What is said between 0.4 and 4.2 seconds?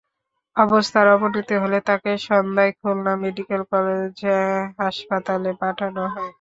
অবস্থার অবনতি হলে তাঁকে সন্ধ্যায় খুলনা মেডিকেল কলেজ